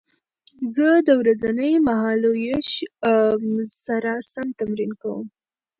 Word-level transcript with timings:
زه 0.75 0.87
د 1.07 1.09
ورځني 1.21 1.73
مهالوېش 1.87 2.67
سره 3.85 4.11
سم 4.31 4.47
تمرین 4.59 4.91
کوم. 5.01 5.25